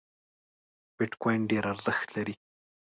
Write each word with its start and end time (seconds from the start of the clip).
بیټ 0.95 1.11
کواین 1.21 1.41
ډېر 1.51 1.63
ارزښت 1.73 2.07
لري 2.15 2.33